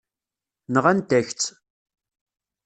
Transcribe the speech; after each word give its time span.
Nɣant-ak-tt. 0.73 1.49